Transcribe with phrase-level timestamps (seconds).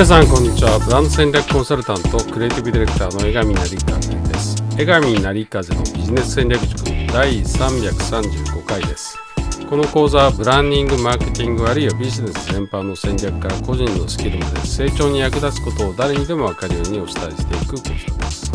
[0.00, 0.78] 皆さんこんにちは。
[0.78, 4.56] ブランド戦略コンサルタントクリエイティブディレクターの江上成風です。
[4.78, 9.18] 江上成風のビジネス戦略塾第335回です。
[9.68, 18.52] この講座はブランディングマーケティングあるいはビジネス全般の戦略から個人のスキルまで成長に役立つことを誰にでも分かるようにお伝えしていく講座です、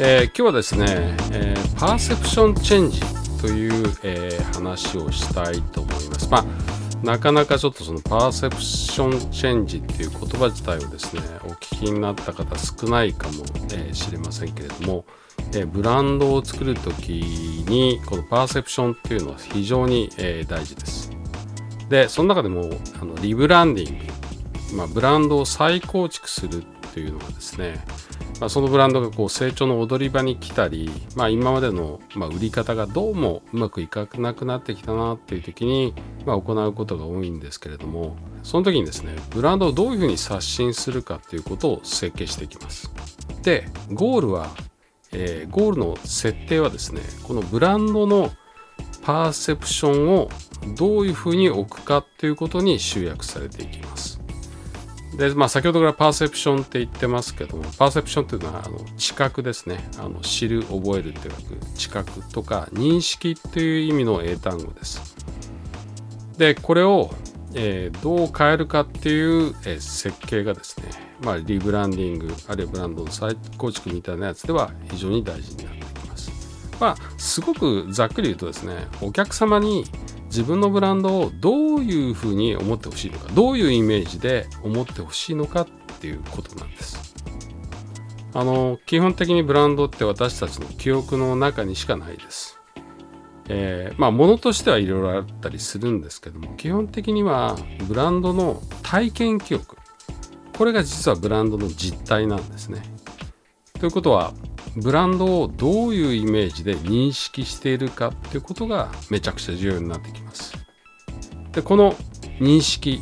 [0.00, 3.00] えー、今日はですね、えー、パーセプションチェンジ
[3.40, 6.28] という、えー、話をしたいと思います。
[6.28, 13.44] まあなかなかちょっとそのパーセプションチェンジっていう言葉自体をですねお聞きになった方少ないかも
[13.92, 15.04] しれませんけれども、
[15.52, 17.10] えー、ブランドを作る時
[17.68, 21.10] にこのパーセプションっていうのは非常に、えー、大事です。
[21.88, 23.98] でその中でもあのリブランディン
[24.70, 27.84] グ、まあ、ブランドを再構築するっていうのはですね
[28.40, 35.94] まあ、そのブランドがこう成長の踊り場に来たり、まあ、今までのま売り方がどうもうまくいかなくなってきたなっていう時に
[36.26, 42.90] ま行うことが多いんですけれどもその時にですねブランドをどういうふうに刷新するかっていうことを設計していきます
[43.42, 44.48] でゴールは、
[45.12, 48.30] えー、ゴールの設定はですねこのブランドの
[49.02, 50.28] パーセプションを
[50.76, 54.20] どういうふうに置くかっていうことに集約されていきます
[55.16, 59.88] で、まあ、先ほどからパーセプションって言ってますけども、パーセプションっていうのは、あの、知覚ですね。
[59.98, 65.15] あの、知る、覚えるって書く知覚とか、認識っていう意味の英単語です。
[66.38, 67.10] で、これを、
[67.54, 70.88] えー、どう変えるかっていう、えー、設計がですね、
[71.22, 76.30] まあ、リブランディング、あるいはブランドの再構築みたいなやつでは非常に大事になってきます。
[76.80, 79.84] まあ、すごくざっくり言うとですね、お客様に
[80.26, 85.66] 自分のブランドをどういうふうに思ってほしいのかどういうイメージで思ってほしいのかっ
[86.00, 87.14] ていうことなんです
[88.34, 92.58] あの基本的にブランドって私たちの記憶の中にしかないです
[93.48, 99.76] えー、まあ物としてはいろいろあったりするんですけども基本的にはブランドの体験記憶
[100.56, 102.82] これが実はブランドの実態なんですね
[103.78, 104.32] ということは
[104.76, 110.52] ブランドをどういうイメージで認識しているかっていうことがめちゃくちゃ重要になってきます。
[111.52, 111.94] でこの
[112.40, 113.00] 認識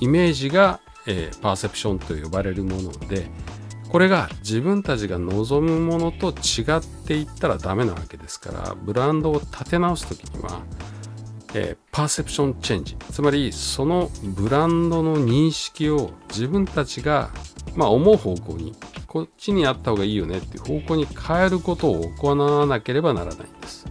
[0.00, 3.26] イメージが、えー、パーセプションと呼ばれるもので
[3.90, 10.62] これが自分たちが望むものと違っていったらダメなわけですからブランドを立て直す時には、
[11.54, 17.30] えー、パーセプションチェンジつまりそのブランドの認識を自分たちが、
[17.74, 18.76] まあ、思う方向に
[19.08, 23.86] こっちにあった方がいいよねっていう方向に変えることを行わなければならないんです。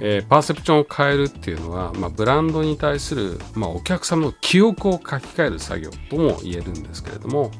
[0.00, 7.50] えー、パーセプションを変えるっていうのは、まあ、ブランドに対する、まあ、お客様の記憶を書き換える作業とも言えるんですけれども、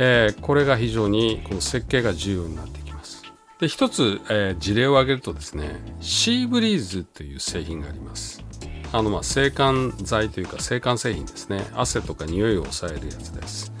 [0.00, 3.24] えー、これが非常にこの設計が重要になってきます。
[3.58, 8.44] で一つ、えー、事例を挙げるとですねシーブリーズという製品があります。
[8.92, 13.72] あのまあ制汗剤というか制汗製品ですね汗とか匂いを抑えるやつです。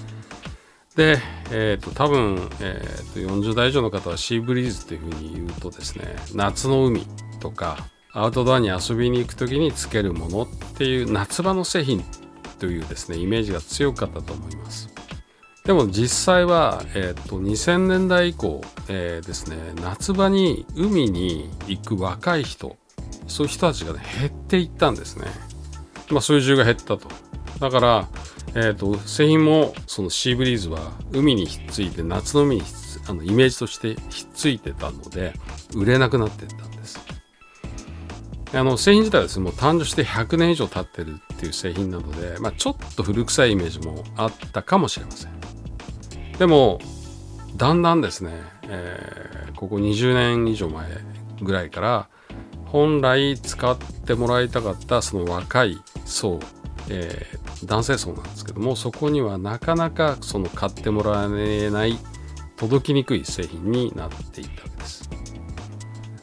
[0.96, 1.18] で、
[1.52, 7.06] えーと、多分、えーと、40代以上の方はシーブリーズというふうに言うとですね夏の海
[7.38, 12.02] とかアウトドアに遊びに行く時につけるものっていう夏場の製品
[12.58, 14.97] というですねイメージが強かったと思います
[15.68, 22.78] でも実際は、えーと、2000年代以降、えー、ですね夏場に海に行く若い人
[23.26, 25.26] そういう人たちが、ね、減っていったんですね。
[26.10, 27.00] まあそういう需要が減ったと。
[27.60, 28.08] だから
[28.54, 32.62] えーと、製品もそのシーブリーズは海にひっついて夏の海に
[33.06, 35.34] あのイメージとしてひっついてたので
[35.74, 36.98] 売れなくなっていったんです。
[38.54, 45.37] あの製品自体はですねもう誕生して100年以上経ってるっていう製品なので、まあ、ちょっと古臭いイメージもあったかもしれません。
[46.38, 46.78] でも
[47.56, 48.32] だんだんですね、
[48.64, 50.88] えー、ここ20年以上前
[51.42, 52.08] ぐらいから
[52.66, 56.40] 本来使ってもらいたかったその若い層
[56.90, 61.98] えー、男性層なんですけどもそこにはなかなかその買ってもらえない
[62.56, 65.08] 届きにくい製品になっていったわけです。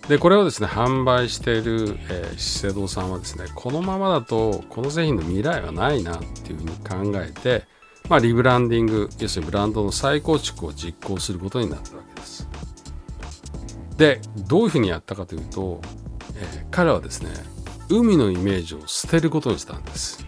[0.10, 7.64] でこれをですね販売している、えー、資生堂さんはですねこのままだとこの製品の未来はないなっていうふうに考えて、
[8.10, 12.48] まあ、リブランディング要するにブランドの再構築を実行することになったわけです。
[13.98, 15.82] でどういうふうにやったかというと、
[16.36, 17.32] えー、彼はですね
[17.90, 20.26] 海のイメージを捨てることにしたんです。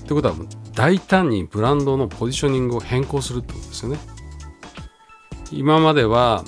[0.00, 0.34] ってことは
[0.74, 3.98] 大胆にブランドのポジショニングを変更するってことですよね。
[5.52, 6.44] 今までは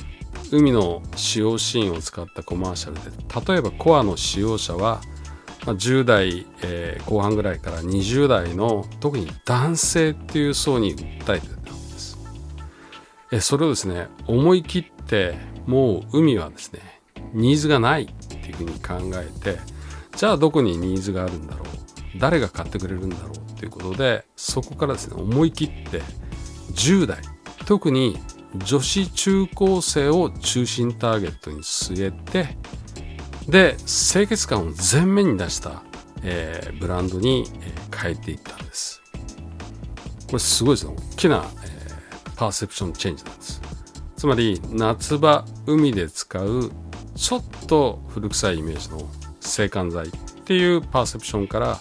[0.50, 5.00] 海の使用シーンを使ったコマーシャルで例えばコアの使用者は
[5.66, 12.18] ま10代、えー、後半ぐらいから20代の特に男性っていう層に訴えてたんです。
[13.30, 15.34] えそれをですね思い切って
[15.66, 16.80] もう海はですね
[17.32, 19.58] ニーズがないっていうふうに考えて
[20.16, 26.02] じゃあどこにニーズがあるんだろう誰が買ってくれるんだろうということでそこからですね思い切って
[26.72, 27.22] 10代
[27.64, 28.18] 特に
[28.56, 32.58] 女子中高生を中心ターゲットに据えて
[33.48, 35.82] で清潔感を前面に出した、
[36.22, 39.02] えー、ブランドに、え、変えていったんです。
[40.26, 40.94] これすごいですね。
[41.12, 43.60] 大きな、えー、パーセプションチェンジなんです。
[44.16, 46.70] つまり夏場海で使う
[47.16, 49.08] ちょっと古臭いイメージの
[49.40, 50.10] 制汗剤っ
[50.44, 51.80] ていうパーセプションから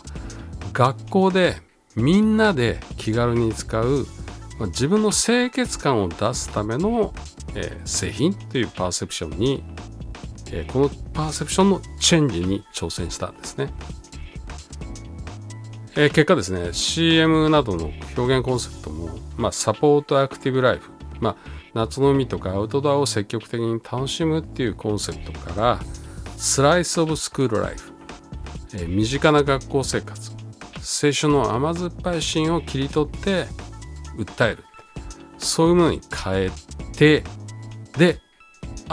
[0.73, 1.57] 学校で
[1.95, 4.07] みんなで気軽に使う
[4.61, 7.13] ま、自分の清潔感を出すための、
[7.55, 9.63] えー、製品というパーセプションに、
[10.51, 13.73] えー、このパーセプションのチェンジに挑戦したんですね。
[15.95, 20.89] えー、結果ですね CM などの表現コンセプトも、まあ、サポートアクティブライフ、
[21.19, 21.35] まあ、
[21.73, 25.79] 夏の海とかアウトドアを積極的に楽しむっていうコンセプトから
[26.37, 27.91] スライス・オブ・スクール・ライフ、
[28.73, 30.31] えー、身近な学校生活
[30.77, 33.45] 青春の甘酸っぱいシーンを切り取って
[34.15, 34.63] 訴える
[35.37, 36.51] そういうものに変え
[36.93, 37.23] て
[37.97, 38.19] で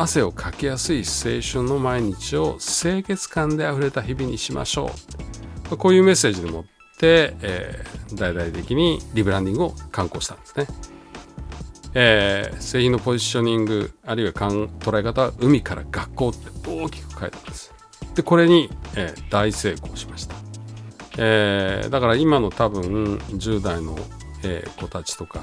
[0.01, 4.93] 汗をかきやすい青春の毎日を清潔感であふれた日々にしましょ
[5.71, 5.77] う。
[5.77, 6.65] こういうメッセージでもっ
[6.99, 10.67] て、えー、大々的にリブランディングを刊行したんですね、
[11.95, 17.75] えー、製品のポジショニングあるいは捉え方は海から学校って大きく変えたんです。
[18.15, 20.35] でこれに、えー、大成功しました、
[21.19, 23.99] えー、だから今の多分10代の
[24.45, 25.41] えー、子たちとか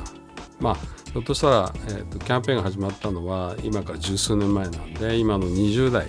[0.60, 0.76] まあ
[1.12, 6.08] ひょっとしたら、えーと、キャンペーンが始まったのは今から十数年前なんで今の20代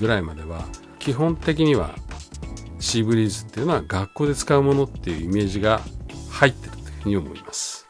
[0.00, 0.64] ぐらいまでは
[0.98, 1.94] 基本的には
[2.78, 5.80] シーブリーズっていうのは学校で使うものっていうイメージが
[6.30, 7.88] 入ってるというふうに思います。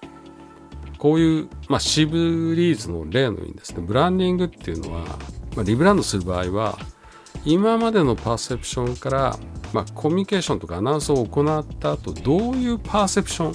[0.99, 5.07] こういう、まあ、シーブリーズの例のようにですねブランディングっていうのは、
[5.57, 6.79] まあ、リブランドする場合は
[7.47, 9.39] 今までのパーセプションから、
[9.73, 13.53] まあ、コミュニケーションとかアナウンスを行った後どういうパーセプション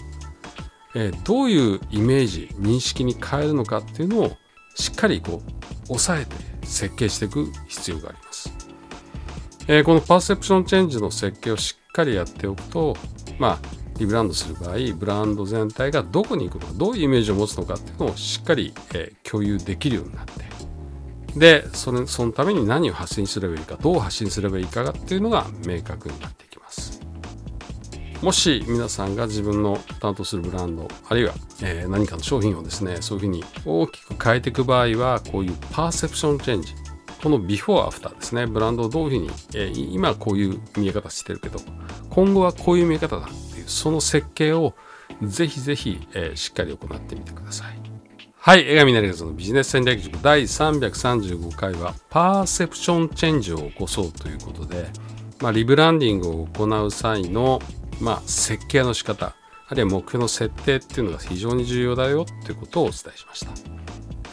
[0.96, 4.32] えー、どういうイメージ認識に変えるのかっていうのを
[4.76, 8.52] しっかりこう抑えて設計していく必要があります、
[9.68, 12.96] えー、このパーセプションチェンジの設計をしっかりやっておくと
[13.38, 13.60] まあ
[14.00, 20.46] リブランドする場合ブランド全体がどこに行くのかどういうイメージを持つのかっていうのをしっかり、えー、共有できるようになって
[21.38, 26.45] でそれそのために何を発信すればいいかどう発信すればいいかっていうのが明確になって
[28.22, 36.74] もし皆さんが自分の担当するブランドあるいは、え、何かの商品をですねそういうふうに大きく変えていく場合はこういうパーセプションチェンジ
[37.22, 38.46] このビフォーアフターですね。
[38.46, 41.60] ブランドをどういうふうに、えー、今こういう見え方してるけど
[42.12, 44.76] 今後はこういう見え方だっていうその設計を
[45.24, 47.80] ぜひぜひ、え、しっかり行ってみてください。
[48.38, 54.86] はい、江上成和のビジネス戦略塾第335回はパーセプションチェンジを起こそうということで、
[55.42, 57.60] まあ、リブランディングを行う際の
[58.00, 59.36] まあ、設計の仕方
[59.68, 63.52] あるいは目標の設定っていうのが非常に重要だよっていうことをお伝えしました。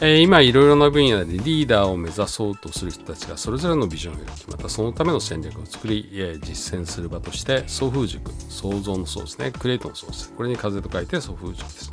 [0.01, 11.91] えー、今いろいろな分野でリーダーを目指そうとする人たちがそれぞれのビジョンを描きまたそのための戦略を作り、えー、実践する場として送風塾創造の創ですねクリエイトの創ですこれに風と書いて送風塾です、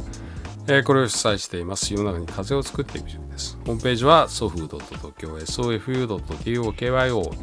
[0.67, 1.93] えー、これを主催しています。
[1.93, 3.50] 世の中に風を作っていく塾です。
[3.71, 6.73] ホームページは sofu.tokyo、sofu.tokyo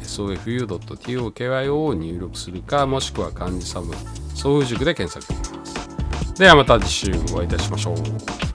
[0.02, 3.94] sofu.tokyo を入力するかもしくは漢字サム
[4.34, 6.34] 送風塾で検索できます。
[6.34, 8.47] ではまた次週お会いいたしましょう。